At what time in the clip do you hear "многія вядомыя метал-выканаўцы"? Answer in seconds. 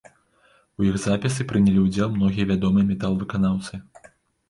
2.17-3.73